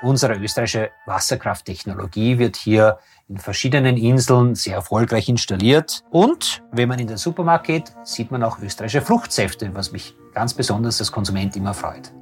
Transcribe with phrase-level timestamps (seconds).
[0.00, 6.04] Unsere österreichische Wasserkrafttechnologie wird hier in verschiedenen Inseln sehr erfolgreich installiert.
[6.10, 10.54] Und wenn man in den Supermarkt geht, sieht man auch österreichische Fruchtsäfte, was mich ganz
[10.54, 12.12] besonders als Konsument immer freut.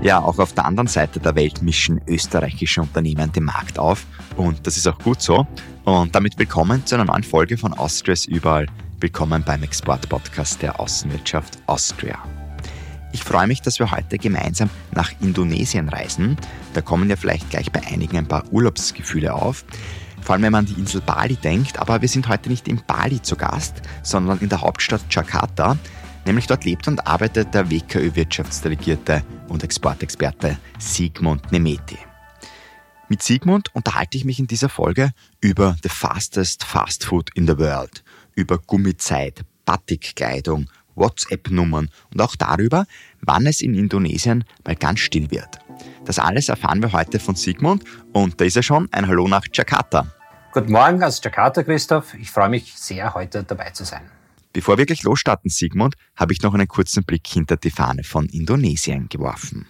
[0.00, 4.06] Ja, auch auf der anderen Seite der Welt mischen österreichische Unternehmen den Markt auf
[4.36, 5.44] und das ist auch gut so.
[5.84, 8.66] Und damit willkommen zu einer neuen Folge von Austrias Überall.
[9.00, 12.18] Willkommen beim Export-Podcast der Außenwirtschaft Austria.
[13.12, 16.36] Ich freue mich, dass wir heute gemeinsam nach Indonesien reisen.
[16.74, 19.64] Da kommen ja vielleicht gleich bei einigen ein paar Urlaubsgefühle auf.
[20.22, 21.78] Vor allem, wenn man an die Insel Bali denkt.
[21.78, 25.76] Aber wir sind heute nicht in Bali zu Gast, sondern in der Hauptstadt Jakarta.
[26.24, 31.98] Nämlich dort lebt und arbeitet der WKÖ-Wirtschaftsdelegierte und Exportexperte Sigmund Nemeti.
[33.08, 37.58] Mit Sigmund unterhalte ich mich in dieser Folge über the fastest fast food in the
[37.58, 38.04] world,
[38.36, 42.86] über Gummizeit, Batikkleidung WhatsApp-Nummern und auch darüber,
[43.20, 45.58] wann es in Indonesien mal ganz still wird.
[46.04, 48.88] Das alles erfahren wir heute von Sigmund und da ist er schon.
[48.92, 50.12] Ein Hallo nach Jakarta.
[50.52, 52.14] Guten Morgen aus Jakarta, Christoph.
[52.14, 54.02] Ich freue mich sehr, heute dabei zu sein.
[54.52, 58.26] Bevor wir gleich losstarten, Sigmund, habe ich noch einen kurzen Blick hinter die Fahne von
[58.26, 59.66] Indonesien geworfen.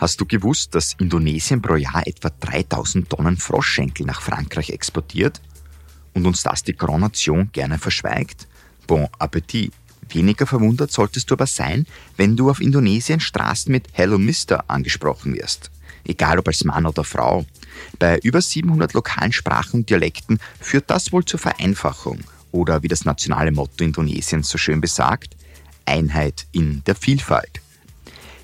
[0.00, 5.42] Hast du gewusst, dass Indonesien pro Jahr etwa 3000 Tonnen Froschschenkel nach Frankreich exportiert
[6.14, 8.48] und uns das die Coronation gerne verschweigt?
[8.86, 9.74] Bon Appetit.
[10.08, 15.34] Weniger verwundert solltest du aber sein, wenn du auf Indonesien Straßen mit Hello Mister angesprochen
[15.34, 15.70] wirst.
[16.04, 17.44] Egal ob als Mann oder Frau.
[17.98, 22.20] Bei über 700 lokalen Sprachen und Dialekten führt das wohl zur Vereinfachung
[22.52, 25.36] oder wie das nationale Motto Indonesiens so schön besagt,
[25.84, 27.60] Einheit in der Vielfalt.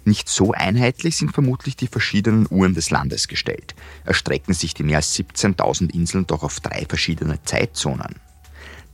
[0.07, 3.75] Nicht so einheitlich sind vermutlich die verschiedenen Uhren des Landes gestellt.
[4.05, 8.15] Erstrecken sich die mehr als 17.000 Inseln doch auf drei verschiedene Zeitzonen.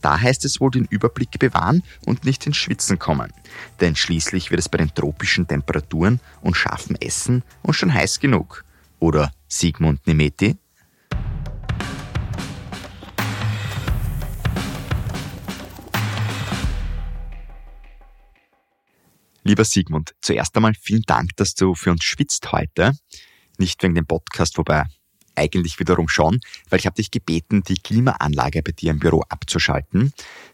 [0.00, 3.30] Da heißt es wohl den Überblick bewahren und nicht ins Schwitzen kommen.
[3.82, 8.64] Denn schließlich wird es bei den tropischen Temperaturen und scharfem Essen und schon heiß genug.
[8.98, 10.56] Oder Sigmund Nemeti?
[19.44, 22.92] Lieber Sigmund, zuerst einmal vielen Dank, dass du für uns schwitzt heute.
[23.58, 24.84] Nicht wegen dem Podcast, wobei
[25.34, 30.12] eigentlich wiederum schon, weil ich habe dich gebeten, die Klimaanlage bei dir im Büro abzuschalten,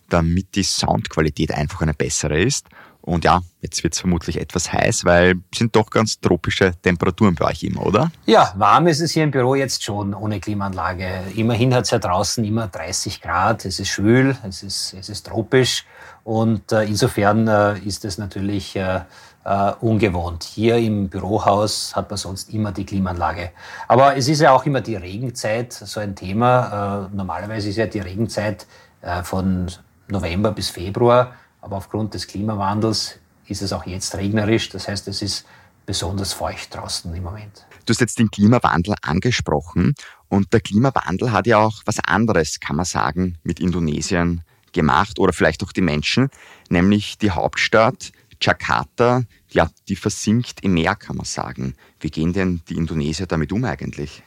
[0.09, 2.67] damit die Soundqualität einfach eine bessere ist.
[3.01, 7.47] Und ja, jetzt wird es vermutlich etwas heiß, weil sind doch ganz tropische Temperaturen bei
[7.47, 8.11] euch immer, oder?
[8.27, 11.25] Ja, warm ist es hier im Büro jetzt schon ohne Klimaanlage.
[11.35, 15.27] Immerhin hat es ja draußen immer 30 Grad, es ist schwül, es ist, es ist
[15.27, 15.85] tropisch.
[16.29, 19.01] Und äh, insofern äh, ist es natürlich äh,
[19.47, 20.45] äh, ungewohnt.
[20.45, 23.53] Hier im Bürohaus hat man sonst immer die Klimaanlage.
[23.89, 27.09] Aber es ist ja auch immer die Regenzeit so ein Thema.
[27.11, 28.67] Äh, normalerweise ist ja die Regenzeit
[29.01, 29.71] äh, von
[30.09, 31.33] November bis Februar.
[31.63, 34.69] Aber aufgrund des Klimawandels ist es auch jetzt regnerisch.
[34.69, 35.47] Das heißt, es ist
[35.87, 37.65] besonders feucht draußen im Moment.
[37.87, 39.95] Du hast jetzt den Klimawandel angesprochen.
[40.29, 45.33] Und der Klimawandel hat ja auch was anderes, kann man sagen, mit Indonesien gemacht oder
[45.33, 46.29] vielleicht auch die Menschen,
[46.69, 51.75] nämlich die Hauptstadt Jakarta, ja, die versinkt im Meer, kann man sagen.
[52.01, 54.23] Wie gehen denn die Indonesier damit um eigentlich?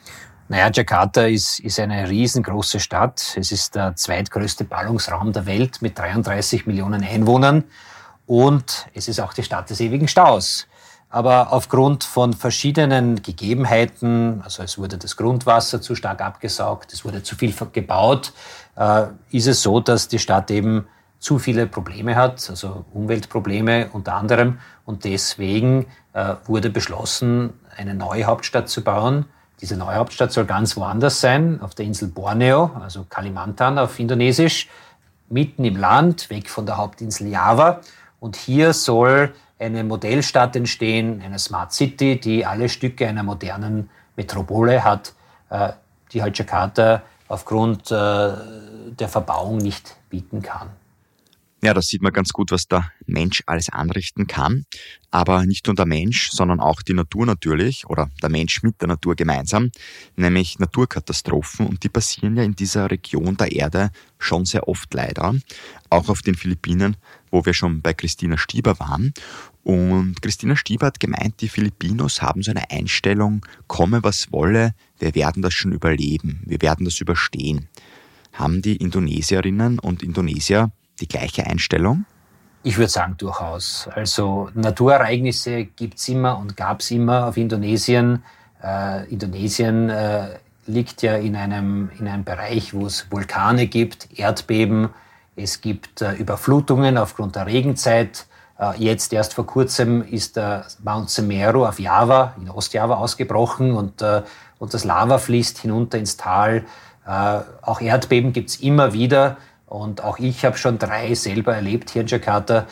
[0.49, 3.37] Naja, Jakarta ist, ist eine riesengroße Stadt.
[3.37, 7.63] Es ist der zweitgrößte Ballungsraum der Welt mit 33 Millionen Einwohnern.
[8.25, 10.67] Und es ist auch die Stadt des ewigen Staus.
[11.11, 17.21] Aber aufgrund von verschiedenen Gegebenheiten, also es wurde das Grundwasser zu stark abgesaugt, es wurde
[17.21, 18.31] zu viel gebaut,
[18.77, 20.87] äh, ist es so, dass die Stadt eben
[21.19, 24.59] zu viele Probleme hat, also Umweltprobleme unter anderem.
[24.85, 29.25] Und deswegen äh, wurde beschlossen, eine neue Hauptstadt zu bauen.
[29.59, 34.69] Diese neue Hauptstadt soll ganz woanders sein, auf der Insel Borneo, also Kalimantan auf Indonesisch,
[35.29, 37.81] mitten im Land, weg von der Hauptinsel Java.
[38.21, 44.83] Und hier soll eine Modellstadt entstehen, eine Smart City, die alle Stücke einer modernen Metropole
[44.83, 45.13] hat,
[45.49, 45.69] äh,
[46.11, 50.71] die halt Jakarta aufgrund äh, der Verbauung nicht bieten kann.
[51.63, 54.65] Ja, da sieht man ganz gut, was der Mensch alles anrichten kann.
[55.11, 58.87] Aber nicht nur der Mensch, sondern auch die Natur natürlich oder der Mensch mit der
[58.87, 59.69] Natur gemeinsam,
[60.15, 61.67] nämlich Naturkatastrophen.
[61.67, 65.35] Und die passieren ja in dieser Region der Erde schon sehr oft leider.
[65.91, 66.97] Auch auf den Philippinen,
[67.31, 69.13] wo wir schon bei Christina Stieber waren.
[69.63, 75.15] Und Christina Stieber hat gemeint, die Filipinos haben so eine Einstellung, komme was wolle, wir
[75.15, 77.67] werden das schon überleben, wir werden das überstehen.
[78.33, 82.05] Haben die Indonesierinnen und Indonesier die gleiche Einstellung?
[82.63, 83.87] Ich würde sagen, durchaus.
[83.93, 88.23] Also Naturereignisse gibt es immer und gab es immer auf Indonesien.
[88.63, 90.37] Äh, Indonesien äh,
[90.67, 94.89] liegt ja in einem, in einem Bereich, wo es Vulkane gibt, Erdbeben,
[95.35, 98.25] es gibt äh, Überflutungen aufgrund der Regenzeit.
[98.59, 104.01] Äh, jetzt erst vor kurzem ist der Mount Semeru auf Java, in Ostjava ausgebrochen und,
[104.01, 104.23] äh,
[104.59, 106.65] und das Lava fließt hinunter ins Tal.
[107.63, 112.03] Auch Erdbeben gibt es immer wieder und auch ich habe schon drei selber erlebt hier
[112.03, 112.67] in Jakarta.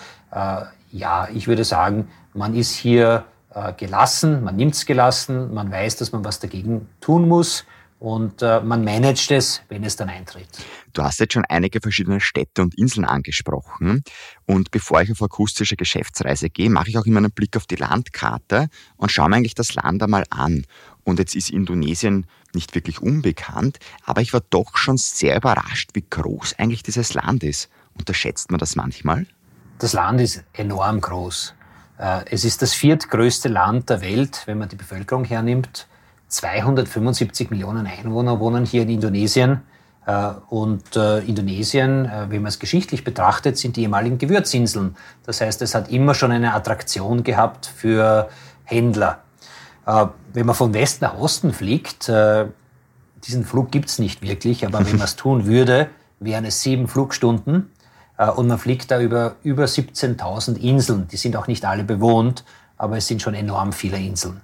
[0.91, 3.25] Ja, ich würde sagen, man ist hier
[3.77, 7.65] gelassen, man nimmt es gelassen, man weiß, dass man was dagegen tun muss
[7.99, 10.47] und äh, man managt es, wenn es dann eintritt.
[10.93, 14.03] Du hast jetzt schon einige verschiedene Städte und Inseln angesprochen.
[14.45, 17.75] Und bevor ich auf akustische Geschäftsreise gehe, mache ich auch immer einen Blick auf die
[17.75, 20.65] Landkarte und schaue mir eigentlich das Land einmal an.
[21.03, 26.05] Und jetzt ist Indonesien nicht wirklich unbekannt, aber ich war doch schon sehr überrascht, wie
[26.09, 27.69] groß eigentlich dieses Land ist.
[27.93, 29.25] Unterschätzt man das manchmal?
[29.79, 31.53] Das Land ist enorm groß.
[31.97, 35.88] Äh, es ist das viertgrößte Land der Welt, wenn man die Bevölkerung hernimmt.
[36.29, 39.61] 275 Millionen Einwohner wohnen hier in Indonesien.
[40.05, 44.95] Äh, und äh, Indonesien, wenn man es geschichtlich betrachtet, sind die ehemaligen Gewürzinseln.
[45.25, 48.29] Das heißt, es hat immer schon eine Attraktion gehabt für
[48.63, 49.19] Händler.
[50.33, 52.11] Wenn man von Westen nach Osten fliegt,
[53.23, 55.89] diesen Flug gibt es nicht wirklich, aber wenn man es tun würde,
[56.19, 57.71] wären es sieben Flugstunden.
[58.17, 61.07] Äh, und man fliegt da über über 17.000 Inseln.
[61.07, 62.43] Die sind auch nicht alle bewohnt,
[62.77, 64.41] aber es sind schon enorm viele Inseln.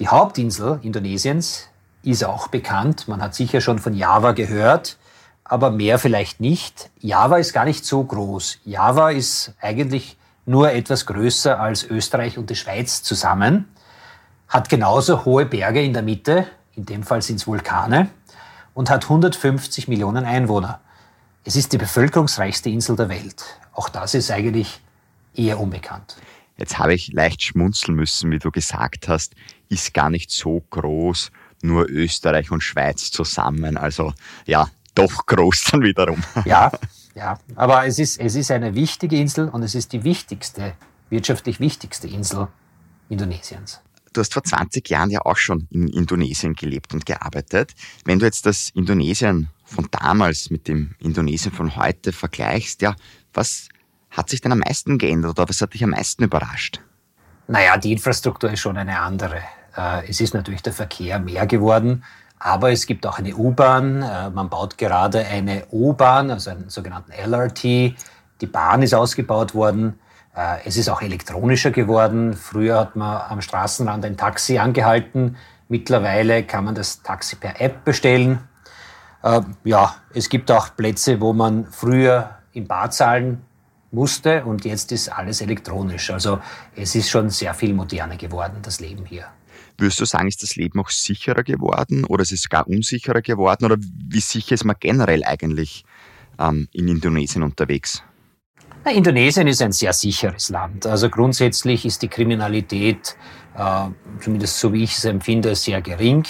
[0.00, 1.68] Die Hauptinsel Indonesiens
[2.02, 3.06] ist auch bekannt.
[3.06, 4.96] Man hat sicher schon von Java gehört,
[5.44, 6.88] aber mehr vielleicht nicht.
[7.00, 8.60] Java ist gar nicht so groß.
[8.64, 10.16] Java ist eigentlich
[10.46, 13.68] nur etwas größer als Österreich und die Schweiz zusammen,
[14.48, 18.08] hat genauso hohe Berge in der Mitte, in dem Fall sind es Vulkane,
[18.72, 20.80] und hat 150 Millionen Einwohner.
[21.44, 23.44] Es ist die bevölkerungsreichste Insel der Welt.
[23.74, 24.80] Auch das ist eigentlich
[25.34, 26.16] eher unbekannt.
[26.60, 29.34] Jetzt habe ich leicht schmunzeln müssen, wie du gesagt hast,
[29.70, 33.78] ist gar nicht so groß, nur Österreich und Schweiz zusammen.
[33.78, 34.12] Also
[34.46, 36.22] ja, doch groß dann wiederum.
[36.44, 36.70] Ja,
[37.14, 37.38] ja.
[37.56, 40.74] Aber es ist, es ist eine wichtige Insel und es ist die wichtigste,
[41.08, 42.48] wirtschaftlich wichtigste Insel
[43.08, 43.80] Indonesiens.
[44.12, 47.72] Du hast vor 20 Jahren ja auch schon in Indonesien gelebt und gearbeitet.
[48.04, 52.96] Wenn du jetzt das Indonesien von damals mit dem Indonesien von heute vergleichst, ja,
[53.32, 53.68] was
[54.10, 56.80] hat sich denn am meisten geändert oder was hat dich am meisten überrascht?
[57.46, 59.38] Naja, die Infrastruktur ist schon eine andere.
[59.76, 62.04] Äh, es ist natürlich der Verkehr mehr geworden,
[62.38, 64.02] aber es gibt auch eine U-Bahn.
[64.02, 67.62] Äh, man baut gerade eine U-Bahn, also einen sogenannten LRT.
[67.62, 69.98] Die Bahn ist ausgebaut worden.
[70.34, 72.34] Äh, es ist auch elektronischer geworden.
[72.34, 75.36] Früher hat man am Straßenrand ein Taxi angehalten.
[75.68, 78.40] Mittlerweile kann man das Taxi per App bestellen.
[79.64, 83.44] Ja, es gibt auch Plätze, wo man früher im Bar zahlen
[83.92, 86.10] musste und jetzt ist alles elektronisch.
[86.10, 86.40] Also
[86.76, 89.26] es ist schon sehr viel moderner geworden, das Leben hier.
[89.78, 93.64] Würdest du sagen, ist das Leben auch sicherer geworden oder ist es gar unsicherer geworden
[93.64, 95.84] oder wie sicher ist man generell eigentlich
[96.38, 98.02] ähm, in Indonesien unterwegs?
[98.84, 100.86] Na, Indonesien ist ein sehr sicheres Land.
[100.86, 103.16] Also grundsätzlich ist die Kriminalität,
[103.56, 103.88] äh,
[104.20, 106.24] zumindest so wie ich es empfinde, sehr gering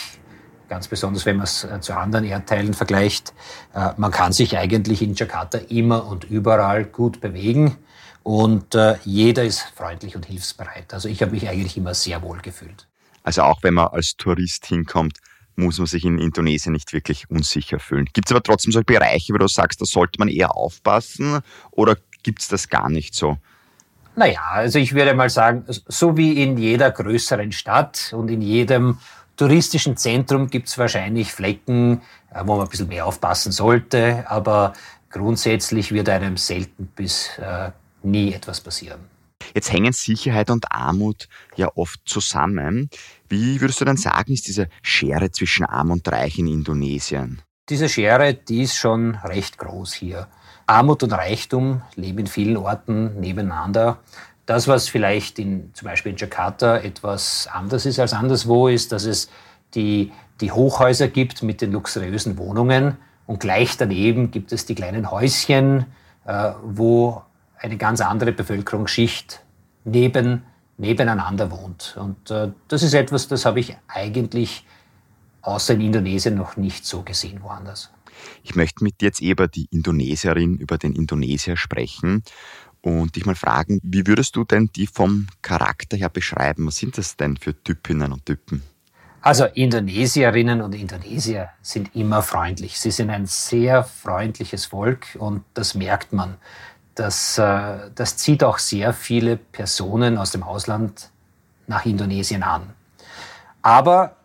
[0.70, 3.34] ganz besonders wenn man es äh, zu anderen Erdteilen vergleicht.
[3.74, 7.76] Äh, man kann sich eigentlich in Jakarta immer und überall gut bewegen
[8.22, 10.94] und äh, jeder ist freundlich und hilfsbereit.
[10.94, 12.86] Also ich habe mich eigentlich immer sehr wohl gefühlt.
[13.22, 15.18] Also auch wenn man als Tourist hinkommt,
[15.56, 18.06] muss man sich in Indonesien nicht wirklich unsicher fühlen.
[18.12, 21.40] Gibt es aber trotzdem so Bereiche, wo du sagst, da sollte man eher aufpassen
[21.72, 23.36] oder gibt es das gar nicht so?
[24.16, 28.98] Naja, also ich würde mal sagen, so wie in jeder größeren Stadt und in jedem
[29.40, 34.74] touristischen Zentrum gibt es wahrscheinlich Flecken, äh, wo man ein bisschen mehr aufpassen sollte, aber
[35.08, 37.70] grundsätzlich wird einem selten bis äh,
[38.02, 39.00] nie etwas passieren.
[39.54, 42.90] Jetzt hängen Sicherheit und Armut ja oft zusammen.
[43.30, 47.40] Wie würdest du denn sagen, ist diese Schere zwischen Arm und Reich in Indonesien?
[47.70, 50.28] Diese Schere, die ist schon recht groß hier.
[50.66, 54.00] Armut und Reichtum leben in vielen Orten nebeneinander.
[54.50, 59.04] Das, was vielleicht in, zum Beispiel in Jakarta etwas anders ist als anderswo, ist, dass
[59.04, 59.30] es
[59.76, 62.96] die, die Hochhäuser gibt mit den luxuriösen Wohnungen
[63.28, 65.86] und gleich daneben gibt es die kleinen Häuschen,
[66.24, 67.22] äh, wo
[67.60, 69.40] eine ganz andere Bevölkerungsschicht
[69.84, 70.42] neben,
[70.78, 71.96] nebeneinander wohnt.
[71.96, 74.66] Und äh, das ist etwas, das habe ich eigentlich
[75.42, 77.92] außer in Indonesien noch nicht so gesehen woanders.
[78.42, 82.24] Ich möchte mit dir jetzt über die Indonesierin, über den Indonesier sprechen
[82.82, 86.66] und dich mal fragen, wie würdest du denn die vom Charakter her beschreiben?
[86.66, 88.62] Was sind das denn für Typinnen und Typen?
[89.22, 92.80] Also Indonesierinnen und Indonesier sind immer freundlich.
[92.80, 96.36] Sie sind ein sehr freundliches Volk und das merkt man.
[96.94, 101.10] Das, äh, das zieht auch sehr viele Personen aus dem Ausland
[101.66, 102.62] nach Indonesien an.
[103.62, 104.16] Aber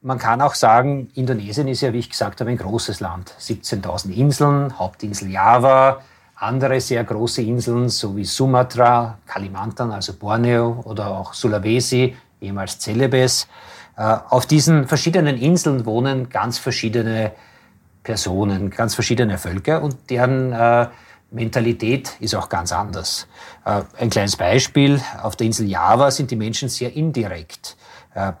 [0.00, 3.34] man kann auch sagen, Indonesien ist ja, wie ich gesagt habe, ein großes Land.
[3.40, 6.02] 17.000 Inseln, Hauptinsel Java,
[6.36, 13.48] andere sehr große Inseln, so wie Sumatra, Kalimantan, also Borneo oder auch Sulawesi, ehemals Celebes.
[13.96, 17.32] Äh, auf diesen verschiedenen Inseln wohnen ganz verschiedene
[18.02, 20.88] Personen, ganz verschiedene Völker und deren äh,
[21.30, 23.26] Mentalität ist auch ganz anders.
[23.64, 27.76] Äh, ein kleines Beispiel, auf der Insel Java sind die Menschen sehr indirekt.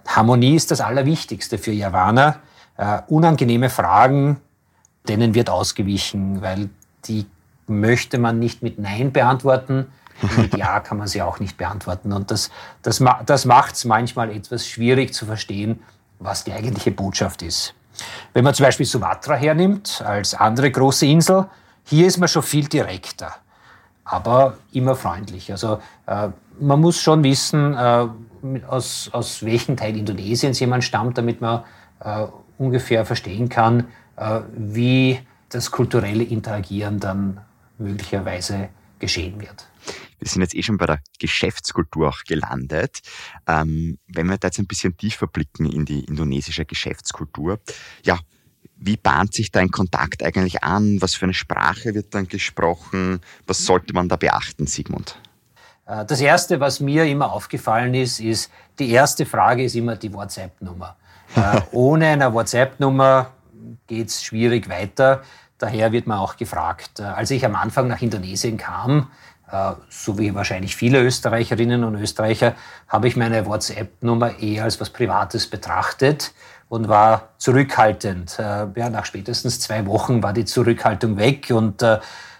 [0.06, 2.36] Harmonie ist das Allerwichtigste für Javaner.
[3.08, 4.40] Unangenehme Fragen,
[5.06, 6.70] denen wird ausgewichen, weil
[7.04, 7.26] die
[7.66, 9.86] möchte man nicht mit Nein beantworten.
[10.36, 12.12] Mit Ja kann man sie auch nicht beantworten.
[12.12, 12.50] Und das,
[12.82, 15.82] das, das macht es manchmal etwas schwierig zu verstehen,
[16.18, 17.74] was die eigentliche Botschaft ist.
[18.32, 21.46] Wenn man zum Beispiel Sumatra hernimmt, als andere große Insel,
[21.84, 23.34] hier ist man schon viel direkter,
[24.04, 25.50] aber immer freundlich.
[25.50, 26.28] Also äh,
[26.60, 28.06] man muss schon wissen, äh,
[28.68, 31.64] aus, aus welchem Teil Indonesiens jemand stammt, damit man
[32.00, 32.26] äh,
[32.58, 37.40] ungefähr verstehen kann, äh, wie das kulturelle Interagieren dann
[37.78, 38.68] möglicherweise
[38.98, 39.66] geschehen wird.
[40.18, 43.00] Wir sind jetzt eh schon bei der Geschäftskultur auch gelandet.
[43.46, 47.60] Ähm, wenn wir da jetzt ein bisschen tiefer blicken in die indonesische Geschäftskultur,
[48.04, 48.18] ja,
[48.78, 51.00] wie bahnt sich da ein Kontakt eigentlich an?
[51.00, 53.20] Was für eine Sprache wird dann gesprochen?
[53.46, 55.18] Was sollte man da beachten, Sigmund?
[55.86, 60.12] Äh, das Erste, was mir immer aufgefallen ist, ist, die erste Frage ist immer die
[60.12, 60.96] WhatsApp-Nummer.
[61.34, 63.30] Äh, ohne eine WhatsApp-Nummer
[63.86, 65.22] geht es schwierig weiter.
[65.58, 67.00] Daher wird man auch gefragt.
[67.00, 69.08] Äh, als ich am Anfang nach Indonesien kam,
[69.88, 72.56] so wie wahrscheinlich viele Österreicherinnen und Österreicher,
[72.88, 76.32] habe ich meine WhatsApp-Nummer eher als was Privates betrachtet
[76.68, 78.38] und war zurückhaltend.
[78.38, 81.84] Ja, nach spätestens zwei Wochen war die Zurückhaltung weg und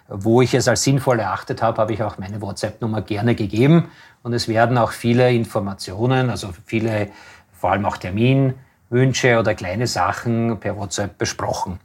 [0.09, 3.89] wo ich es als sinnvoll erachtet habe, habe ich auch meine WhatsApp-Nummer gerne gegeben.
[4.23, 7.11] Und es werden auch viele Informationen, also viele,
[7.53, 11.79] vor allem auch Terminwünsche oder kleine Sachen per WhatsApp besprochen.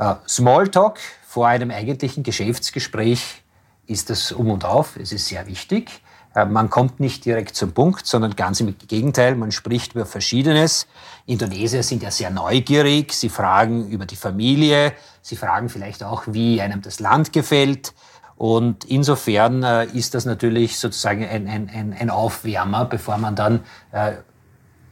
[0.00, 3.42] Äh, Smalltalk vor einem eigentlichen Geschäftsgespräch
[3.86, 4.96] ist das um und auf.
[4.96, 6.00] Es ist sehr wichtig.
[6.34, 10.86] Äh, man kommt nicht direkt zum Punkt, sondern ganz im Gegenteil, man spricht über Verschiedenes.
[11.26, 16.62] Indonesier sind ja sehr neugierig, sie fragen über die Familie, sie fragen vielleicht auch, wie
[16.62, 17.92] einem das Land gefällt.
[18.36, 23.60] Und insofern äh, ist das natürlich sozusagen ein, ein, ein, Aufwärmer, bevor man dann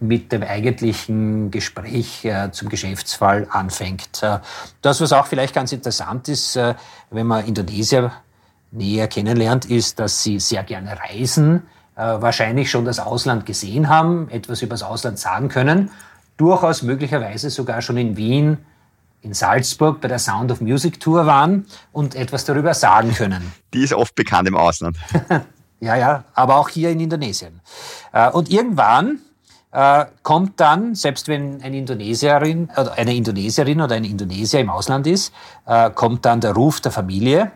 [0.00, 4.22] mit dem eigentlichen Gespräch äh, zum Geschäftsfall anfängt.
[4.22, 4.38] Äh,
[4.82, 6.74] das, was auch vielleicht ganz interessant ist, äh,
[7.10, 8.12] wenn man Indonesier
[8.70, 11.62] näher kennenlernt, ist, dass sie sehr gerne reisen,
[11.96, 15.90] äh, wahrscheinlich schon das Ausland gesehen haben, etwas über das Ausland sagen können,
[16.36, 18.58] durchaus möglicherweise sogar schon in Wien,
[19.20, 23.52] in Salzburg bei der Sound of Music Tour waren und etwas darüber sagen können.
[23.74, 24.96] Die ist oft bekannt im Ausland.
[25.80, 27.60] ja, ja, aber auch hier in Indonesien.
[28.32, 29.18] Und irgendwann
[29.72, 35.06] äh, kommt dann, selbst wenn eine Indonesierin, oder eine Indonesierin oder ein Indonesier im Ausland
[35.06, 35.32] ist,
[35.94, 37.52] kommt dann der Ruf der Familie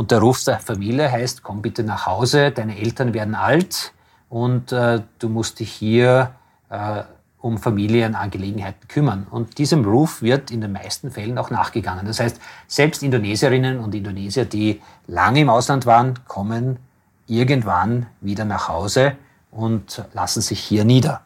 [0.00, 3.92] und der Ruf der Familie heißt, komm bitte nach Hause, deine Eltern werden alt
[4.30, 6.30] und äh, du musst dich hier
[6.70, 7.02] äh,
[7.38, 9.26] um Familienangelegenheiten kümmern.
[9.30, 12.06] Und diesem Ruf wird in den meisten Fällen auch nachgegangen.
[12.06, 16.78] Das heißt, selbst Indonesierinnen und Indonesier, die lange im Ausland waren, kommen
[17.26, 19.18] irgendwann wieder nach Hause
[19.50, 21.22] und lassen sich hier nieder.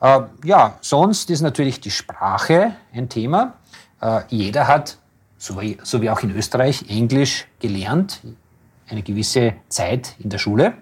[0.00, 3.54] Äh, ja, sonst ist natürlich die Sprache ein Thema.
[4.00, 4.98] Äh, jeder hat
[5.38, 8.20] so wie, so wie auch in Österreich, Englisch gelernt,
[8.88, 10.74] eine gewisse Zeit in der Schule.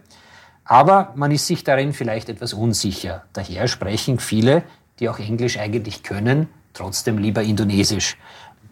[0.64, 3.24] Aber man ist sich darin vielleicht etwas unsicher.
[3.32, 4.62] Daher sprechen viele,
[5.00, 8.16] die auch Englisch eigentlich können, trotzdem lieber Indonesisch.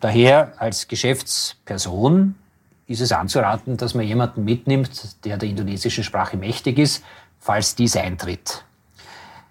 [0.01, 2.37] Daher als Geschäftsperson
[2.87, 7.05] ist es anzuraten, dass man jemanden mitnimmt, der der indonesischen Sprache mächtig ist,
[7.41, 8.65] falls dies eintritt.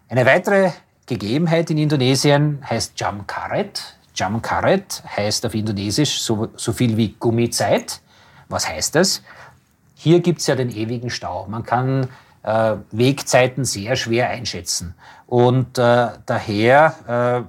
[0.08, 0.72] Eine weitere
[1.06, 3.96] Gegebenheit in Indonesien heißt Jam Karet.
[4.16, 8.02] Jam Karet heißt auf Indonesisch so, so viel wie Gummizeit.
[8.48, 9.24] Was heißt das?
[9.96, 11.46] Hier gibt es ja den ewigen Stau.
[11.48, 12.08] Man kann
[12.44, 14.96] äh, Wegzeiten sehr schwer einschätzen.
[15.28, 17.46] Und äh, daher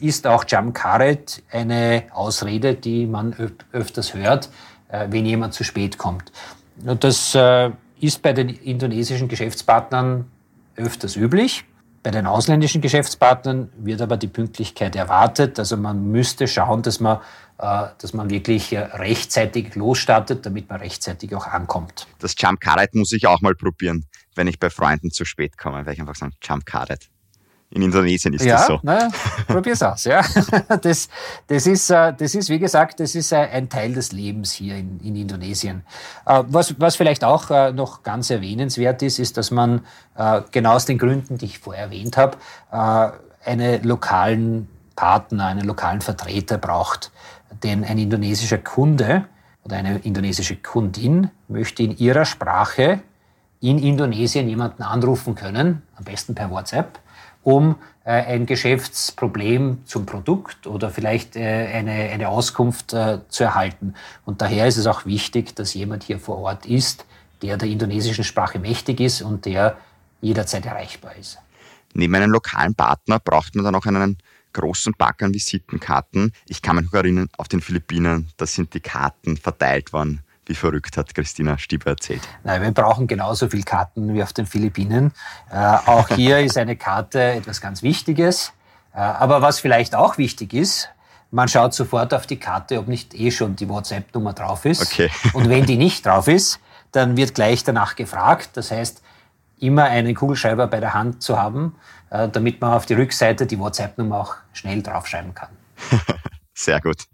[0.00, 4.48] äh, ist auch Jam Karet eine Ausrede, die man öf öfters hört,
[4.88, 6.32] äh, wenn jemand zu spät kommt.
[6.84, 7.70] Und das äh,
[8.02, 10.26] ist bei den indonesischen Geschäftspartnern
[10.76, 11.64] öfters üblich.
[12.02, 15.58] Bei den ausländischen Geschäftspartnern wird aber die Pünktlichkeit erwartet.
[15.60, 17.18] Also man müsste schauen, dass man,
[17.58, 22.08] äh, dass man wirklich rechtzeitig losstartet, damit man rechtzeitig auch ankommt.
[22.18, 25.86] Das Jump Card muss ich auch mal probieren, wenn ich bei Freunden zu spät komme,
[25.86, 27.08] weil ich einfach sagen, Jump Card.
[27.74, 28.80] In Indonesien ist ja, das so.
[28.82, 29.08] Ja,
[29.46, 30.04] probier's aus.
[30.04, 30.22] Ja.
[30.82, 31.08] Das,
[31.46, 34.76] das, ist, äh, das ist, wie gesagt, das ist äh, ein Teil des Lebens hier
[34.76, 35.82] in, in Indonesien.
[36.26, 39.82] Äh, was, was vielleicht auch noch ganz erwähnenswert ist, ist, dass man
[40.50, 42.36] genau aus den Gründen, die ich vorher erwähnt habe,
[43.44, 47.10] einen lokalen Partner, einen lokalen Vertreter braucht.
[47.62, 49.24] Denn ein indonesischer Kunde
[49.64, 53.00] oder eine indonesische Kundin möchte in ihrer Sprache
[53.60, 56.98] in Indonesien jemanden anrufen können, am besten per WhatsApp,
[57.42, 61.40] um äh, ein Geschäftsproblem zum Produkt oder vielleicht äh,
[61.72, 63.94] eine, eine Auskunft äh, zu erhalten.
[64.24, 67.04] Und daher ist es auch wichtig, dass jemand hier vor Ort ist,
[67.42, 69.76] der der indonesischen Sprache mächtig ist und der
[70.20, 71.38] jederzeit erreichbar ist.
[71.94, 74.18] Neben einem lokalen Partner braucht man dann auch einen
[74.52, 76.32] großen Pack an Visitenkarten.
[76.46, 80.20] Ich kann mich noch erinnern, auf den Philippinen, da sind die Karten verteilt worden.
[80.46, 82.22] Wie verrückt hat Christina Stieber erzählt.
[82.42, 85.12] Nein, wir brauchen genauso viele Karten wie auf den Philippinen.
[85.50, 88.52] Äh, auch hier ist eine Karte etwas ganz Wichtiges.
[88.92, 90.88] Äh, aber was vielleicht auch wichtig ist,
[91.30, 94.82] man schaut sofort auf die Karte, ob nicht eh schon die WhatsApp-Nummer drauf ist.
[94.82, 95.10] Okay.
[95.32, 98.50] Und wenn die nicht drauf ist, dann wird gleich danach gefragt.
[98.54, 99.02] Das heißt,
[99.58, 101.76] immer einen Kugelschreiber bei der Hand zu haben,
[102.10, 105.50] äh, damit man auf die Rückseite die WhatsApp-Nummer auch schnell draufschreiben kann.
[106.54, 107.06] Sehr gut.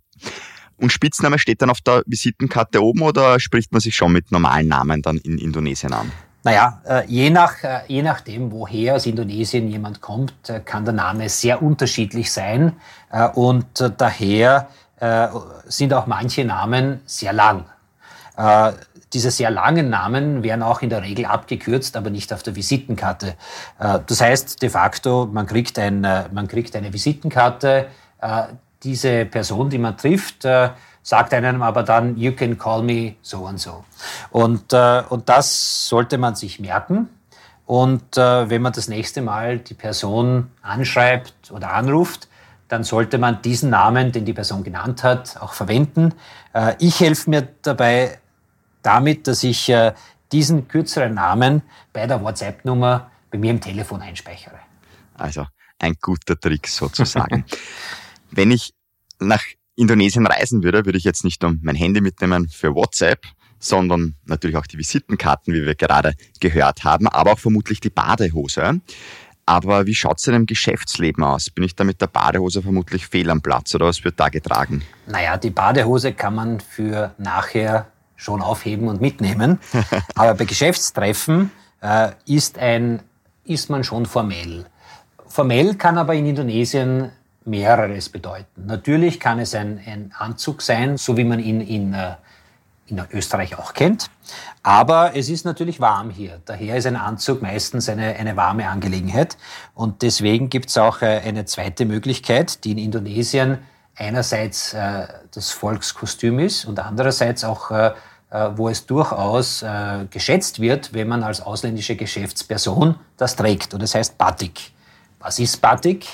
[0.78, 4.68] Und Spitzname steht dann auf der Visitenkarte oben oder spricht man sich schon mit normalen
[4.68, 6.10] Namen dann in Indonesien an?
[6.44, 11.28] Naja, äh, je, nach, äh, je nachdem, woher aus Indonesien jemand kommt, kann der Name
[11.28, 12.76] sehr unterschiedlich sein.
[13.34, 13.66] Und
[13.96, 14.68] daher
[15.66, 17.64] sind auch manche Namen sehr lang.
[19.12, 23.36] Diese sehr langen Namen werden auch in der Regel abgekürzt, aber nicht auf der Visitenkarte.
[23.78, 27.86] Äh, das heißt de facto, man kriegt, ein, äh, man kriegt eine Visitenkarte.
[28.78, 30.46] Äh, diese Person, die man trifft,
[31.02, 33.84] sagt einem aber dann, you can call me so and so.
[34.30, 37.08] Und, und das sollte man sich merken.
[37.66, 42.28] Und wenn man das nächste Mal die Person anschreibt oder anruft,
[42.68, 46.14] dann sollte man diesen Namen, den die Person genannt hat, auch verwenden.
[46.78, 48.18] ich helfe mir dabei
[48.82, 49.92] damit, dass ich äh,
[50.32, 54.58] diesen kürzeren Namen bei der WhatsApp-Nummer bei mir im Telefon einspeichere.
[55.14, 55.46] Also
[55.78, 57.44] ein guter Trick sozusagen.
[58.30, 58.72] Wenn ich
[59.20, 59.42] nach
[59.76, 63.24] Indonesien reisen würde, würde ich jetzt nicht nur mein Handy mitnehmen für WhatsApp,
[63.58, 68.80] sondern natürlich auch die Visitenkarten, wie wir gerade gehört haben, aber auch vermutlich die Badehose.
[69.46, 71.48] Aber wie schaut es denn im Geschäftsleben aus?
[71.48, 74.82] Bin ich da mit der Badehose vermutlich fehl am Platz oder was wird da getragen?
[75.06, 79.58] Naja, die Badehose kann man für nachher schon aufheben und mitnehmen.
[80.14, 83.00] Aber bei Geschäftstreffen äh, ist, ein,
[83.44, 84.66] ist man schon formell.
[85.26, 87.10] Formell kann aber in Indonesien
[87.48, 88.66] mehreres bedeuten.
[88.66, 92.14] Natürlich kann es ein, ein Anzug sein, so wie man ihn in, äh,
[92.86, 94.10] in Österreich auch kennt.
[94.62, 96.40] Aber es ist natürlich warm hier.
[96.44, 99.36] Daher ist ein Anzug meistens eine, eine warme Angelegenheit.
[99.74, 103.58] Und deswegen gibt es auch äh, eine zweite Möglichkeit, die in Indonesien
[103.96, 107.70] einerseits äh, das Volkskostüm ist und andererseits auch
[108.56, 113.72] wo es durchaus äh, geschätzt wird, wenn man als ausländische Geschäftsperson das trägt.
[113.72, 114.72] Und das heißt Batik.
[115.18, 116.06] Was ist Batik?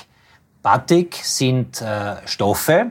[0.65, 2.87] Batik sind äh, Stoffe,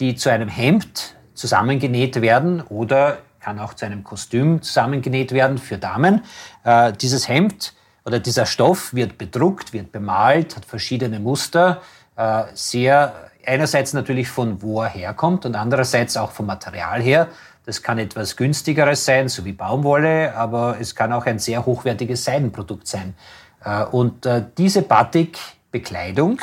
[0.00, 5.76] die zu einem Hemd zusammengenäht werden oder kann auch zu einem Kostüm zusammengenäht werden für
[5.76, 6.22] Damen.
[6.64, 7.74] Äh, dieses Hemd
[8.06, 11.82] oder dieser Stoff wird bedruckt, wird bemalt, hat verschiedene Muster,
[12.16, 13.12] äh, sehr
[13.44, 17.28] einerseits natürlich von wo er herkommt und andererseits auch vom Material her
[17.66, 22.24] das kann etwas günstigeres sein, so wie Baumwolle, aber es kann auch ein sehr hochwertiges
[22.24, 23.14] Seidenprodukt sein.
[23.62, 26.40] Äh, und äh, diese Batik-Bekleidung,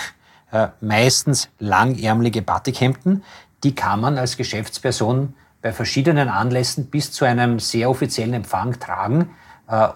[0.51, 3.23] äh, meistens langärmelige Batikhemden,
[3.63, 9.31] die kann man als Geschäftsperson bei verschiedenen Anlässen bis zu einem sehr offiziellen Empfang tragen.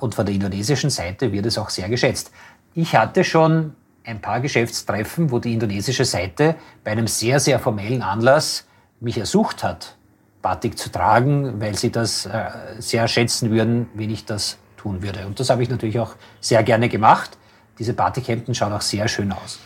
[0.01, 2.31] Und von der indonesischen Seite wird es auch sehr geschätzt.
[2.73, 8.01] Ich hatte schon ein paar Geschäftstreffen, wo die indonesische Seite bei einem sehr, sehr formellen
[8.01, 8.65] Anlass
[8.99, 9.95] mich ersucht hat,
[10.41, 15.25] Batik zu tragen, weil sie das äh, sehr schätzen würden, wenn ich das tun würde.
[15.27, 17.37] Und das habe ich natürlich auch sehr gerne gemacht.
[17.77, 19.59] Diese Batikhemden schauen auch sehr schön aus.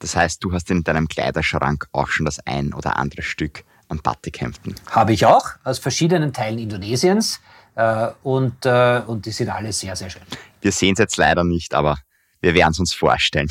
[0.00, 4.00] Das heißt, du hast in deinem Kleiderschrank auch schon das ein oder andere Stück an
[4.02, 4.74] Batikhemden.
[4.90, 7.40] Habe ich auch, aus verschiedenen Teilen Indonesiens.
[7.76, 10.22] Äh, und, äh, und die sind alle sehr, sehr schön.
[10.60, 11.98] Wir sehen es jetzt leider nicht, aber
[12.40, 13.48] wir werden es uns vorstellen.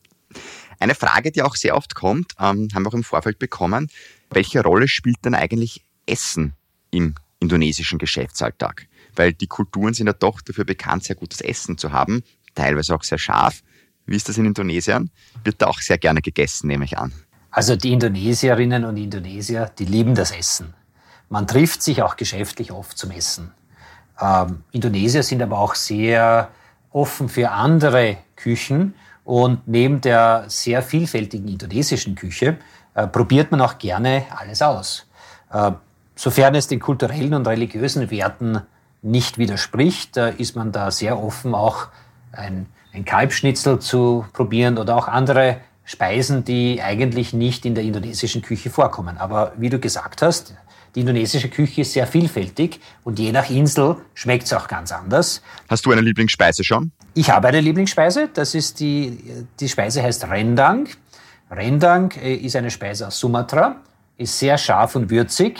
[0.78, 3.88] Eine Frage, die auch sehr oft kommt, ähm, haben wir auch im Vorfeld bekommen.
[4.30, 6.54] Welche Rolle spielt denn eigentlich Essen
[6.90, 8.86] im indonesischen Geschäftsalltag.
[9.14, 12.22] Weil die Kulturen sind ja doch dafür bekannt, sehr gutes Essen zu haben,
[12.54, 13.62] teilweise auch sehr scharf.
[14.06, 15.10] Wie ist das in Indonesien?
[15.44, 17.12] Wird da auch sehr gerne gegessen, nehme ich an.
[17.50, 20.74] Also die Indonesierinnen und Indonesier, die lieben das Essen.
[21.28, 23.52] Man trifft sich auch geschäftlich oft zum Essen.
[24.20, 26.48] Ähm, Indonesier sind aber auch sehr
[26.90, 32.58] offen für andere Küchen und neben der sehr vielfältigen indonesischen Küche
[32.94, 35.06] äh, probiert man auch gerne alles aus.
[35.52, 35.72] Äh,
[36.14, 38.60] Sofern es den kulturellen und religiösen Werten
[39.00, 41.88] nicht widerspricht, ist man da sehr offen, auch
[42.30, 48.42] ein, ein Kalbschnitzel zu probieren oder auch andere Speisen, die eigentlich nicht in der indonesischen
[48.42, 49.18] Küche vorkommen.
[49.18, 50.54] Aber wie du gesagt hast,
[50.94, 55.42] die indonesische Küche ist sehr vielfältig und je nach Insel schmeckt es auch ganz anders.
[55.68, 56.92] Hast du eine Lieblingsspeise schon?
[57.14, 58.28] Ich habe eine Lieblingsspeise.
[58.32, 59.18] Das ist die,
[59.58, 60.88] die Speise heißt Rendang.
[61.50, 63.76] Rendang äh, ist eine Speise aus Sumatra,
[64.18, 65.58] ist sehr scharf und würzig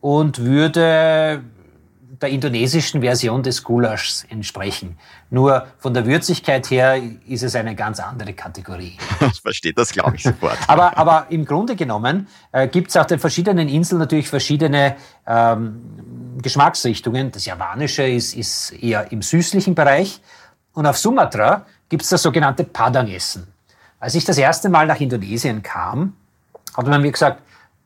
[0.00, 1.42] und würde
[2.20, 4.98] der indonesischen Version des Gulaschs entsprechen.
[5.30, 8.96] Nur von der Würzigkeit her ist es eine ganz andere Kategorie.
[9.32, 10.58] Ich verstehe das, glaube ich, sofort.
[10.66, 14.96] aber, aber im Grunde genommen äh, gibt es auf den verschiedenen Inseln natürlich verschiedene
[15.26, 15.80] ähm,
[16.42, 17.30] Geschmacksrichtungen.
[17.30, 20.20] Das Javanische ist, ist eher im süßlichen Bereich.
[20.72, 23.46] Und auf Sumatra gibt es das sogenannte Padang-Essen.
[23.98, 26.14] Als ich das erste Mal nach Indonesien kam,
[26.76, 27.42] hat man mir gesagt,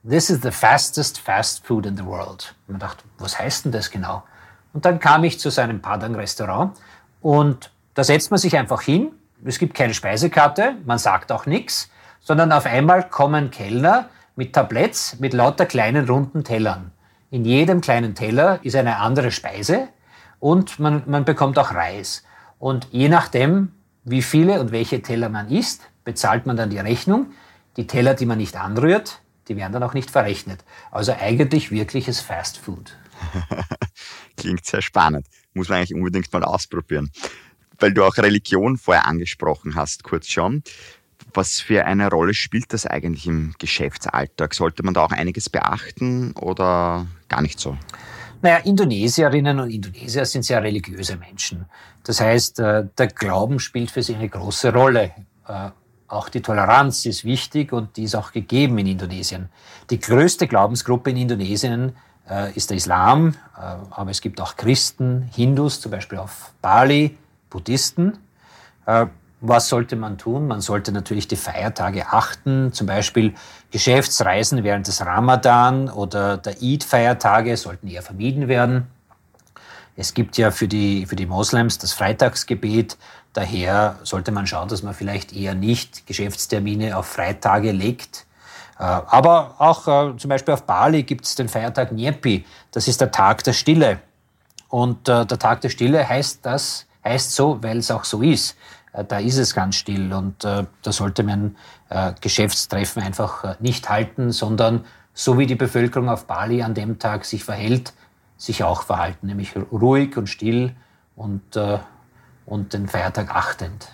[0.06, 2.54] This is the fastest fast food in the world.
[2.68, 4.22] Man dachte, was heißt denn das genau?
[4.74, 6.76] Und dann kam ich zu seinem Padang-Restaurant
[7.22, 9.12] und da setzt man sich einfach hin.
[9.46, 11.88] Es gibt keine Speisekarte, man sagt auch nichts,
[12.20, 16.90] sondern auf einmal kommen Kellner mit Tabletts mit lauter kleinen runden Tellern.
[17.30, 19.88] In jedem kleinen Teller ist eine andere Speise
[20.38, 22.24] und man, man bekommt auch Reis.
[22.58, 23.72] Und je nachdem,
[24.04, 27.28] wie viele und welche Teller man isst, bezahlt man dann die Rechnung.
[27.78, 30.64] Die Teller, die man nicht anrührt, die werden dann auch nicht verrechnet.
[30.90, 32.96] Also eigentlich wirkliches Fast Food.
[34.36, 35.26] Klingt sehr spannend.
[35.52, 37.10] Muss man eigentlich unbedingt mal ausprobieren.
[37.78, 40.62] Weil du auch Religion vorher angesprochen hast, kurz schon.
[41.32, 44.54] Was für eine Rolle spielt das eigentlich im Geschäftsalltag?
[44.54, 47.76] Sollte man da auch einiges beachten oder gar nicht so?
[48.42, 51.64] Naja, Indonesierinnen und Indonesier sind sehr religiöse Menschen.
[52.04, 55.12] Das heißt, äh, der Glauben spielt für sie eine große Rolle.
[56.08, 59.48] Auch die Toleranz ist wichtig und die ist auch gegeben in Indonesien.
[59.90, 61.96] Die größte Glaubensgruppe in Indonesien
[62.28, 67.16] äh, ist der Islam, äh, aber es gibt auch Christen, Hindus, zum Beispiel auf Bali,
[67.50, 68.18] Buddhisten.
[68.86, 69.06] Äh,
[69.46, 70.46] was sollte man tun?
[70.46, 73.34] Man sollte natürlich die Feiertage achten, zum Beispiel
[73.70, 78.86] Geschäftsreisen während des Ramadan oder der Eid-Feiertage sollten eher vermieden werden.
[79.96, 82.98] Es gibt ja für die, für die Moslems das Freitagsgebet.
[83.32, 88.26] Daher sollte man schauen, dass man vielleicht eher nicht Geschäftstermine auf Freitage legt.
[88.78, 92.44] Äh, aber auch äh, zum Beispiel auf Bali gibt es den Feiertag Nyepi.
[92.72, 94.00] Das ist der Tag der Stille.
[94.68, 98.56] Und äh, der Tag der Stille heißt das, heißt so, weil es auch so ist.
[99.08, 101.56] Da ist es ganz still und da sollte man
[102.20, 107.42] Geschäftstreffen einfach nicht halten, sondern so wie die Bevölkerung auf Bali an dem Tag sich
[107.42, 107.92] verhält,
[108.44, 110.74] sich auch verhalten, nämlich ruhig und still
[111.16, 111.78] und, äh,
[112.46, 113.88] und den Feiertag achtend.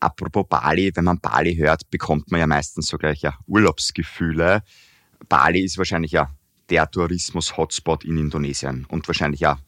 [0.00, 4.62] Apropos Bali, wenn man Bali hört, bekommt man ja meistens so gleich ja Urlaubsgefühle.
[5.28, 6.30] Bali ist wahrscheinlich ja
[6.68, 9.58] der Tourismus-Hotspot in Indonesien und wahrscheinlich ja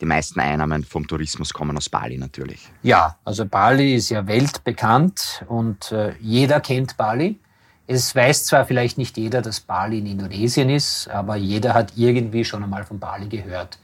[0.00, 2.68] die meisten Einnahmen vom Tourismus kommen aus Bali natürlich.
[2.82, 7.40] Ja, also Bali ist ja weltbekannt und äh, jeder kennt Bali.
[7.86, 12.44] Es weiß zwar vielleicht nicht jeder, dass Bali in Indonesien ist, aber jeder hat irgendwie
[12.44, 13.78] schon einmal von Bali gehört.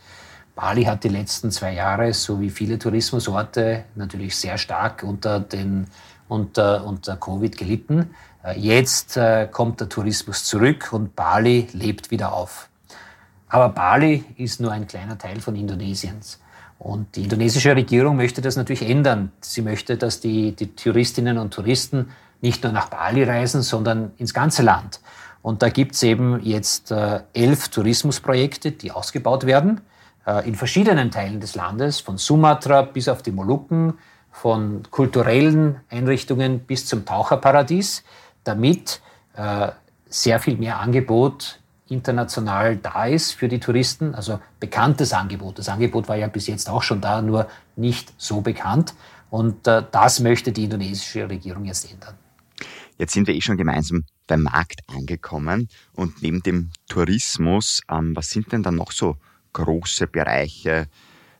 [0.54, 5.86] Bali hat die letzten zwei Jahre, so wie viele Tourismusorte, natürlich sehr stark unter, den,
[6.28, 8.10] unter, unter Covid gelitten.
[8.44, 12.68] Äh, jetzt äh, kommt der Tourismus zurück und Bali lebt wieder auf.
[13.48, 16.40] Aber Bali ist nur ein kleiner Teil von Indonesiens.
[16.78, 19.32] Und die indonesische Regierung möchte das natürlich ändern.
[19.40, 24.34] Sie möchte, dass die, die Touristinnen und Touristen nicht nur nach Bali reisen, sondern ins
[24.34, 25.00] ganze Land.
[25.42, 29.80] Und da gibt's eben jetzt äh, elf Tourismusprojekte, die ausgebaut werden,
[30.26, 33.94] äh, in verschiedenen Teilen des Landes, von Sumatra bis auf die Molukken,
[34.30, 38.04] von kulturellen Einrichtungen bis zum Taucherparadies,
[38.44, 39.00] damit
[39.36, 39.68] äh,
[40.08, 45.58] sehr viel mehr Angebot international da ist für die Touristen, also bekanntes Angebot.
[45.58, 47.46] Das Angebot war ja bis jetzt auch schon da, nur
[47.76, 48.94] nicht so bekannt.
[49.30, 52.14] Und äh, das möchte die indonesische Regierung jetzt ändern.
[52.98, 58.30] Jetzt sind wir eh schon gemeinsam beim Markt angekommen und neben dem Tourismus, ähm, was
[58.30, 59.16] sind denn dann noch so
[59.52, 60.88] große Bereiche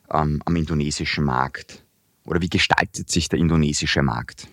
[0.09, 1.83] ähm, am indonesischen Markt?
[2.25, 4.47] Oder wie gestaltet sich der indonesische Markt?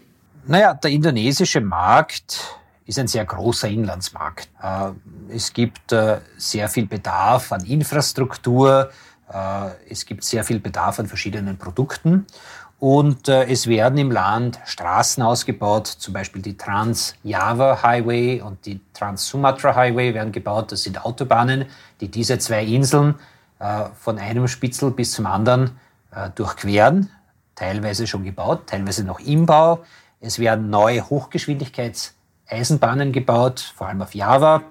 [0.47, 4.49] Naja, der indonesische Markt ist ein sehr großer Inlandsmarkt.
[4.61, 4.91] Äh,
[5.29, 8.91] es gibt äh, sehr viel Bedarf an Infrastruktur,
[9.33, 12.27] äh, es gibt sehr viel Bedarf an verschiedenen Produkten
[12.79, 18.81] und äh, es werden im Land Straßen ausgebaut, zum Beispiel die Trans-Java Highway und die
[18.93, 20.73] Trans-Sumatra Highway werden gebaut.
[20.73, 21.65] Das sind Autobahnen,
[22.01, 23.15] die diese zwei Inseln
[23.59, 25.71] äh, von einem Spitzel bis zum anderen
[26.15, 27.09] äh, durchqueren.
[27.55, 29.83] Teilweise schon gebaut, teilweise noch im Bau.
[30.21, 34.65] Es werden neue Hochgeschwindigkeitseisenbahnen gebaut, vor allem auf Java.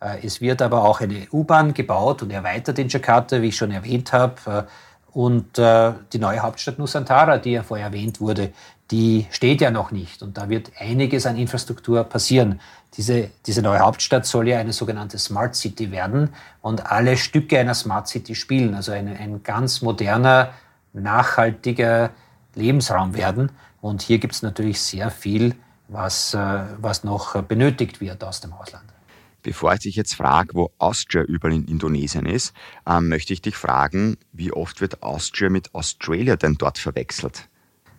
[0.00, 3.70] Äh, es wird aber auch eine U-Bahn gebaut und erweitert in Jakarta, wie ich schon
[3.70, 4.66] erwähnt habe.
[5.14, 8.52] Äh, Und äh, die neue Hauptstadt Nusantara, die ja vorher erwähnt wurde,
[8.90, 10.22] die steht ja noch nicht.
[10.22, 12.60] Und da wird einiges an Infrastruktur passieren.
[12.96, 17.74] Diese, diese neue Hauptstadt soll ja eine sogenannte Smart City werden und alle Stücke einer
[17.74, 18.74] Smart City spielen.
[18.74, 20.50] Also eine, ein ganz moderner,
[20.92, 22.10] nachhaltiger
[22.54, 23.50] Lebensraum werden.
[23.80, 25.54] Und hier gibt es natürlich sehr viel,
[25.88, 26.38] was, äh,
[26.78, 28.91] was noch benötigt wird aus dem Ausland.
[29.42, 32.52] Bevor ich dich jetzt frage, wo Austria überall in Indonesien ist,
[32.86, 37.48] ähm, möchte ich dich fragen, wie oft wird Austria mit Australia denn dort verwechselt?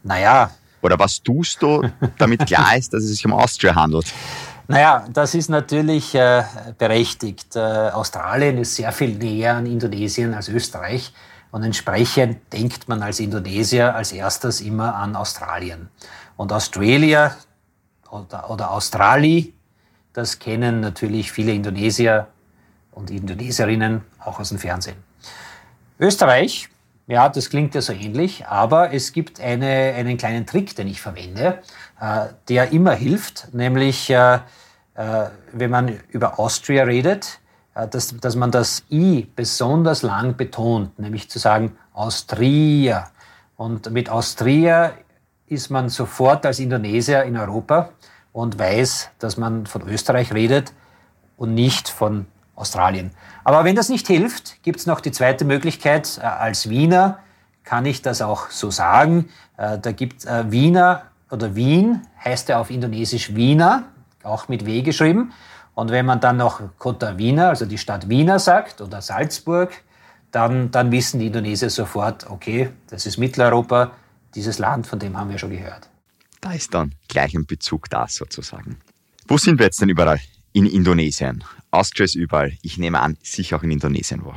[0.03, 0.51] Naja.
[0.82, 1.82] Oder was tust du,
[2.17, 4.13] damit klar ist, dass es sich um Austria handelt?
[4.67, 6.43] Naja, das ist natürlich äh,
[6.77, 7.56] berechtigt.
[7.56, 11.13] Äh, Australien ist sehr viel näher an Indonesien als Österreich
[11.51, 15.89] und entsprechend denkt man als Indonesier als erstes immer an Australien.
[16.38, 17.36] Und Australia
[18.10, 19.53] oder, oder Australi
[20.13, 22.28] das kennen natürlich viele Indonesier
[22.91, 24.97] und Indonesierinnen auch aus dem Fernsehen.
[25.99, 26.69] Österreich,
[27.08, 31.02] ja, das klingt ja so ähnlich, aber es gibt eine, einen kleinen Trick, den ich
[31.02, 31.62] verwende,
[31.99, 34.39] äh, der immer hilft, nämlich äh,
[34.95, 37.39] äh, wenn man über Austria redet,
[37.76, 43.10] äh, dass, dass man das I besonders lang betont, nämlich zu sagen Austria.
[43.58, 44.93] Und mit Austria
[45.47, 47.89] ist man sofort als Indonesier in Europa
[48.34, 50.74] und weiß, dass man von Österreich redet
[51.38, 53.12] und nicht von Australien.
[53.43, 56.19] Aber wenn das nicht hilft, gibt es noch die zweite Möglichkeit.
[56.22, 57.19] Äh, als Wiener
[57.63, 59.30] kann ich das auch so sagen.
[59.58, 63.84] Äh, da gibt äh, Wiener oder Wien heißt ja auf Indonesisch Wiener,
[64.24, 65.34] auch mit W geschrieben.
[65.74, 69.72] Und wenn man dann noch Kota Wiener, also die Stadt Wiener sagt oder Salzburg,
[70.32, 73.91] dann, dann wissen die Indonesier sofort, okay, das ist Mitteleuropa,
[74.36, 75.89] dieses Land, von dem haben wir schon gehört.
[76.43, 78.77] Da ist dann gleich ein Bezug da sozusagen.
[79.29, 80.19] Wo sind wir jetzt denn überall?
[80.51, 81.41] In Indonesien.
[81.71, 82.51] Austria ist überall.
[82.62, 84.34] Ich nehme an, sicher auch in Indonesien wo.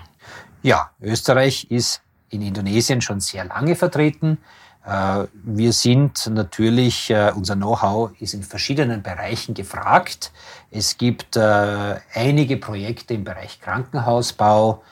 [0.62, 4.38] Ja, Österreich ist in Indonesien schon sehr lange vertreten.
[4.86, 10.30] Äh, wir sind natürlich, äh, unser Know-how ist in verschiedenen Bereichen gefragt.
[10.70, 14.82] Es gibt äh, einige Projekte im Bereich Krankenhausbau.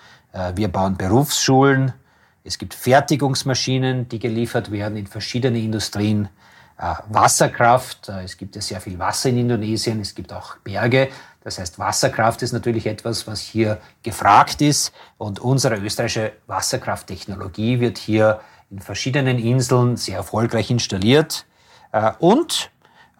[0.56, 1.92] Wir bauen Berufsschulen.
[2.42, 6.28] Es gibt Fertigungsmaschinen, die geliefert werden in verschiedene Industrien.
[6.76, 8.08] Äh, Wasserkraft.
[8.08, 11.08] Äh, es gibt ja sehr viel Wasser in Indonesien, es gibt auch Berge.
[11.42, 14.92] Das heißt, Wasserkraft ist natürlich etwas, was hier gefragt ist.
[15.18, 21.46] Und unsere österreichische Wasserkrafttechnologie wird hier in verschiedenen Inseln sehr erfolgreich installiert.
[21.92, 22.70] Äh, und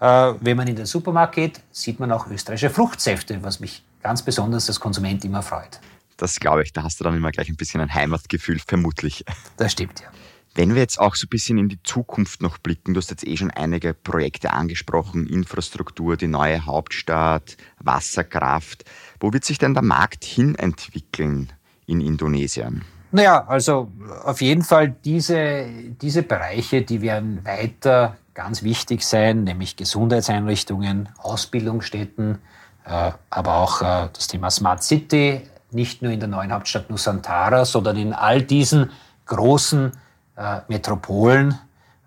[0.00, 4.68] wenn man in den Supermarkt geht, sieht man auch österreichische Fruchtsäfte, was mich ganz besonders
[4.68, 5.80] als Konsument immer freut.
[6.18, 9.24] Das glaube ich, da hast du dann immer gleich ein bisschen ein Heimatgefühl, vermutlich.
[9.56, 10.08] Das stimmt, ja.
[10.56, 13.26] Wenn wir jetzt auch so ein bisschen in die Zukunft noch blicken, du hast jetzt
[13.26, 18.84] eh schon einige Projekte angesprochen, Infrastruktur, die neue Hauptstadt, Wasserkraft.
[19.18, 21.52] Wo wird sich denn der Markt hin entwickeln
[21.86, 22.84] in Indonesien?
[23.10, 23.90] Naja, also
[24.24, 25.66] auf jeden Fall diese,
[26.00, 32.38] diese Bereiche, die werden weiter ganz wichtig sein, nämlich Gesundheitseinrichtungen, Ausbildungsstätten,
[32.84, 37.64] äh, aber auch äh, das Thema Smart City, nicht nur in der neuen Hauptstadt Nusantara,
[37.64, 38.90] sondern in all diesen
[39.26, 39.92] großen
[40.36, 41.58] äh, Metropolen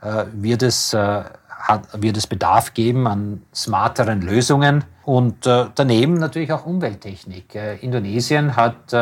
[0.02, 6.52] äh, wird, es, äh, hat, wird es Bedarf geben an smarteren Lösungen und daneben natürlich
[6.52, 7.56] auch Umwelttechnik.
[7.82, 8.94] Indonesien hat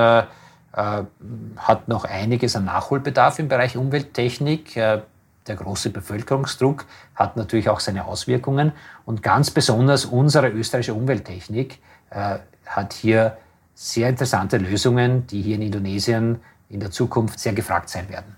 [1.57, 4.75] hat noch einiges an Nachholbedarf im Bereich Umwelttechnik.
[4.75, 5.05] Der
[5.47, 6.85] große Bevölkerungsdruck
[7.15, 8.73] hat natürlich auch seine Auswirkungen.
[9.05, 11.79] Und ganz besonders unsere österreichische Umwelttechnik
[12.11, 13.37] hat hier
[13.73, 18.35] sehr interessante Lösungen, die hier in Indonesien in der Zukunft sehr gefragt sein werden.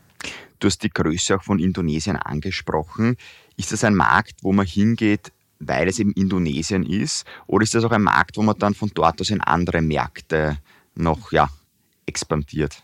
[0.60, 3.18] Du hast die Größe auch von Indonesien angesprochen.
[3.56, 7.26] Ist das ein Markt, wo man hingeht, weil es eben Indonesien ist?
[7.48, 10.58] Oder ist das auch ein Markt, wo man dann von dort aus in andere Märkte
[10.96, 11.50] noch ja,
[12.06, 12.82] expandiert?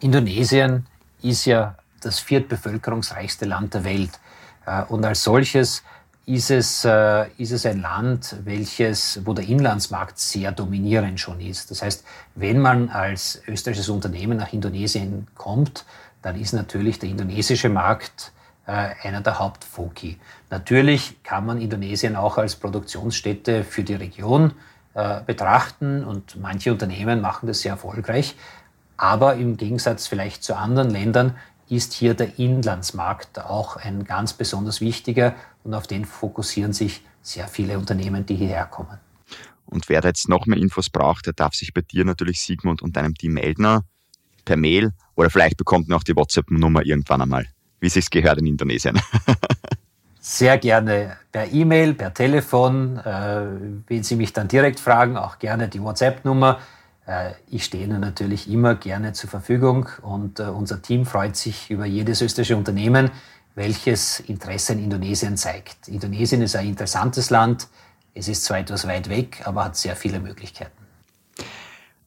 [0.00, 0.86] Indonesien
[1.22, 4.20] ist ja das viertbevölkerungsreichste Land der Welt.
[4.66, 5.82] Äh, und als solches
[6.28, 11.70] ist es, äh, ist es ein Land, welches, wo der Inlandsmarkt sehr dominierend schon ist.
[11.70, 12.04] Das heißt,
[12.34, 15.86] wenn man als österreichisches Unternehmen nach Indonesien kommt,
[16.22, 18.32] dann ist natürlich der indonesische Markt
[18.66, 20.18] äh, einer der Hauptfoki.
[20.50, 24.52] Natürlich kann man Indonesien auch als Produktionsstätte für die Region
[24.94, 28.36] äh, betrachten und manche Unternehmen machen das sehr erfolgreich.
[28.96, 31.36] Aber im Gegensatz vielleicht zu anderen Ländern
[31.68, 37.46] ist hier der Inlandsmarkt auch ein ganz besonders wichtiger und auf den fokussieren sich sehr
[37.46, 38.98] viele Unternehmen, die hierher kommen.
[39.66, 42.80] Und wer da jetzt noch mehr Infos braucht, der darf sich bei dir natürlich, Sigmund,
[42.80, 43.66] und deinem Team melden
[44.48, 47.46] per Mail oder vielleicht bekommt man auch die WhatsApp-Nummer irgendwann einmal,
[47.80, 48.98] wie sich gehört in Indonesien.
[50.20, 52.96] Sehr gerne per E-Mail, per Telefon.
[52.96, 53.44] Äh,
[53.86, 56.60] wenn Sie mich dann direkt fragen, auch gerne die WhatsApp-Nummer.
[57.06, 61.70] Äh, ich stehe Ihnen natürlich immer gerne zur Verfügung und äh, unser Team freut sich
[61.70, 63.10] über jedes österreichische Unternehmen,
[63.54, 65.88] welches Interesse in Indonesien zeigt.
[65.88, 67.68] Indonesien ist ein interessantes Land.
[68.14, 70.77] Es ist zwar etwas weit weg, aber hat sehr viele Möglichkeiten.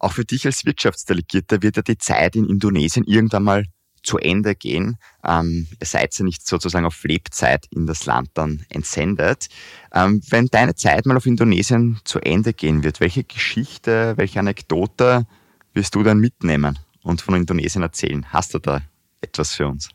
[0.01, 3.65] Auch für dich als Wirtschaftsdelegierter wird ja die Zeit in Indonesien irgendwann mal
[4.01, 4.97] zu Ende gehen.
[5.23, 9.47] Ähm, ihr seid ja nicht sozusagen auf Lebzeit in das Land dann entsendet.
[9.93, 15.27] Ähm, wenn deine Zeit mal auf Indonesien zu Ende gehen wird, welche Geschichte, welche Anekdote
[15.75, 18.25] wirst du dann mitnehmen und von Indonesien erzählen?
[18.33, 18.81] Hast du da
[19.21, 19.89] etwas für uns?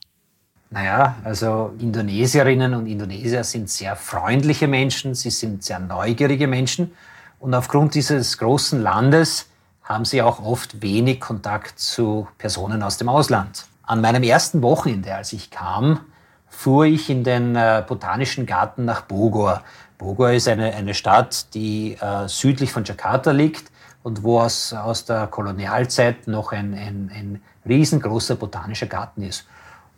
[0.70, 6.92] Naja, also Indonesierinnen und Indonesier sind sehr freundliche Menschen, sie sind sehr neugierige Menschen
[7.40, 9.46] und aufgrund dieses großen Landes
[9.87, 13.66] haben sie auch oft wenig Kontakt zu Personen aus dem Ausland.
[13.85, 16.01] An meinem ersten Wochenende, als ich kam,
[16.49, 19.62] fuhr ich in den äh, Botanischen Garten nach Bogor.
[19.96, 23.70] Bogor ist eine, eine Stadt, die äh, südlich von Jakarta liegt
[24.03, 29.46] und wo aus, aus der Kolonialzeit noch ein, ein, ein riesengroßer botanischer Garten ist.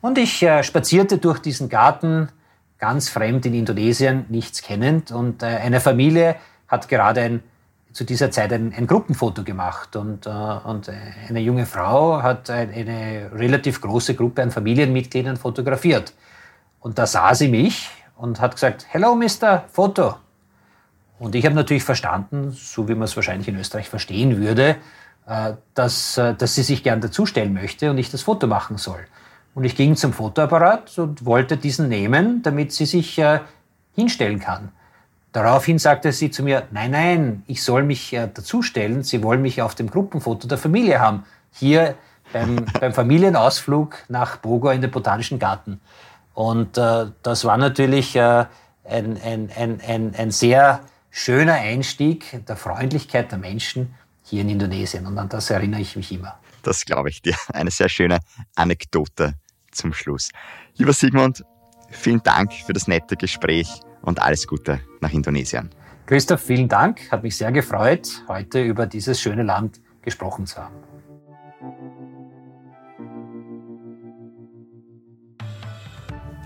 [0.03, 2.29] Und ich äh, spazierte durch diesen Garten,
[2.79, 5.12] ganz fremd in Indonesien, nichts kennend.
[5.12, 6.37] Und äh, eine Familie
[6.68, 7.42] hat gerade ein
[7.98, 10.88] zu dieser Zeit ein, ein Gruppenfoto gemacht und, äh, und
[11.28, 16.14] eine junge Frau hat eine, eine relativ große Gruppe an Familienmitgliedern fotografiert.
[16.78, 19.64] Und da sah sie mich und hat gesagt, Hello, Mr.
[19.72, 20.14] Foto.
[21.18, 24.76] Und ich habe natürlich verstanden, so wie man es wahrscheinlich in Österreich verstehen würde,
[25.26, 29.00] äh, dass, äh, dass sie sich gern dazustellen möchte und ich das Foto machen soll.
[29.56, 33.40] Und ich ging zum Fotoapparat und wollte diesen nehmen, damit sie sich äh,
[33.96, 34.70] hinstellen kann.
[35.38, 39.62] Daraufhin sagte sie zu mir, nein, nein, ich soll mich äh, dazustellen, Sie wollen mich
[39.62, 41.22] auf dem Gruppenfoto der Familie haben.
[41.53, 41.94] Hier
[42.33, 45.81] beim, beim Familienausflug nach Bogor in den Botanischen Garten.
[46.35, 48.46] Und äh, das war natürlich äh,
[48.83, 55.07] ein, ein, ein, ein, ein sehr schöner Einstieg der Freundlichkeit der Menschen hier in Indonesien.
[55.07, 56.37] Und an das erinnere ich mich immer.
[56.64, 57.37] Das glaube ich dir.
[57.53, 58.18] Eine sehr schöne
[58.57, 59.35] Anekdote
[59.70, 60.31] zum Schluss.
[60.74, 61.44] Lieber Sigmund,
[61.92, 63.68] vielen Dank für das nette Gespräch
[64.02, 65.70] und alles Gute nach Indonesien.
[66.06, 67.11] Christoph, vielen Dank.
[67.11, 70.74] Hat mich sehr gefreut, heute über dieses schöne Land gesprochen zu haben.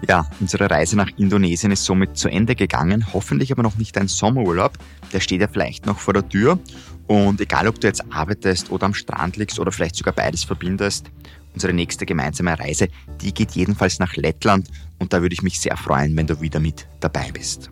[0.09, 3.07] Ja, unsere Reise nach Indonesien ist somit zu Ende gegangen.
[3.13, 4.73] Hoffentlich aber noch nicht ein Sommerurlaub.
[5.13, 6.59] Der steht ja vielleicht noch vor der Tür.
[7.07, 11.11] Und egal, ob du jetzt arbeitest oder am Strand liegst oder vielleicht sogar beides verbindest,
[11.55, 12.89] unsere nächste gemeinsame Reise,
[13.21, 16.61] die geht jedenfalls nach Lettland und da würde ich mich sehr freuen, wenn du wieder
[16.61, 17.71] mit dabei bist.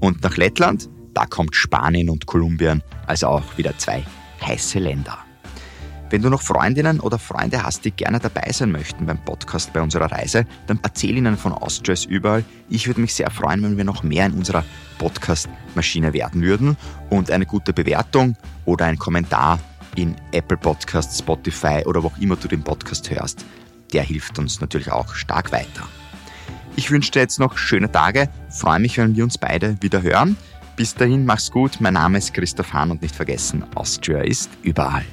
[0.00, 4.04] Und nach Lettland, da kommt Spanien und Kolumbien, also auch wieder zwei
[4.40, 5.18] heiße Länder.
[6.10, 9.80] Wenn du noch Freundinnen oder Freunde hast, die gerne dabei sein möchten beim Podcast bei
[9.80, 12.44] unserer Reise, dann erzähl ihnen von Austrias überall.
[12.68, 14.64] Ich würde mich sehr freuen, wenn wir noch mehr in unserer
[14.98, 16.76] Podcast-Maschine werden würden
[17.10, 19.60] und eine gute Bewertung oder ein Kommentar
[19.96, 23.44] in Apple Podcasts, Spotify oder wo auch immer du den Podcast hörst.
[23.92, 25.88] Der hilft uns natürlich auch stark weiter.
[26.76, 30.36] Ich wünsche dir jetzt noch schöne Tage, freue mich, wenn wir uns beide wieder hören.
[30.76, 31.80] Bis dahin, mach's gut.
[31.80, 35.04] Mein Name ist Christoph Hahn und nicht vergessen, Austria ist überall.